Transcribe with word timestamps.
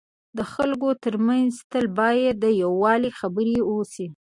د 0.37 0.39
خلکو 0.53 0.89
ترمنځ 1.03 1.53
تل 1.71 1.85
باید 1.99 2.35
د 2.43 2.45
یووالي 2.63 3.11
خبري 3.19 3.57
وسي. 3.73 4.07